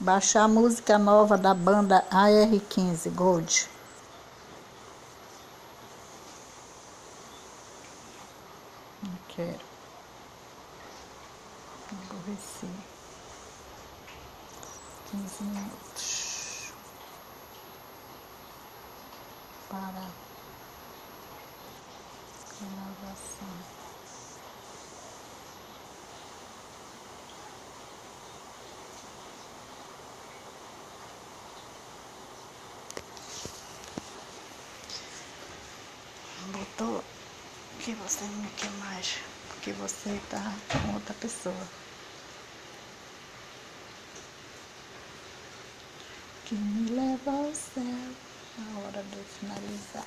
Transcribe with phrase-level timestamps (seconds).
[0.00, 3.68] Baixar a música nova da banda AR15 Gold.
[9.02, 9.60] Não quero.
[11.92, 12.70] Aborreci.
[15.10, 16.72] 15 minutos.
[19.68, 20.06] Para.
[22.58, 23.79] Gravação.
[36.50, 37.04] Botou
[37.80, 39.18] que você não quer mais,
[39.48, 41.68] porque você tá com outra pessoa.
[46.44, 47.84] Que me leva ao céu
[48.58, 50.06] na hora de finalizar.